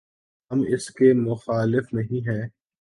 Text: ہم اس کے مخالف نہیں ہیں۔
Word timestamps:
ہم 0.51 0.61
اس 0.67 0.89
کے 0.89 1.13
مخالف 1.13 1.93
نہیں 1.93 2.27
ہیں۔ 2.27 2.47